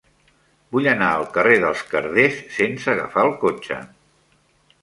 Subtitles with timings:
[0.75, 3.79] Vull anar al carrer dels Carders sense agafar el cotxe.